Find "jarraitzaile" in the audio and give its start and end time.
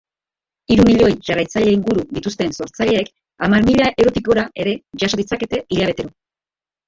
1.27-1.73